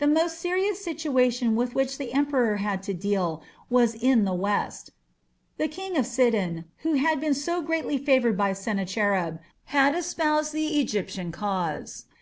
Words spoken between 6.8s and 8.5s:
who had been so greatly favoured